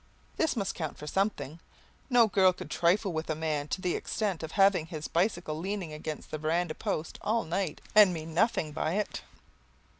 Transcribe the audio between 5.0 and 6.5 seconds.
bicycle leaning against the